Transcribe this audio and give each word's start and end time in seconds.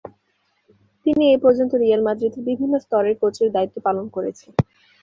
তিনি 1.05 1.23
এপর্যন্ত 1.31 1.71
রিয়াল 1.75 2.01
মাদ্রিদের 2.03 2.47
বিভিন্ন 2.49 2.73
স্তরের 2.79 3.15
কোচের 3.21 3.49
দায়িত্ব 3.55 3.77
পালন 3.87 4.05
করেছেন। 4.15 4.51